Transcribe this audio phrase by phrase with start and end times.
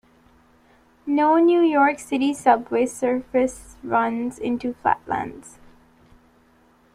[1.05, 5.59] No New York City Subway service runs into Flatlands.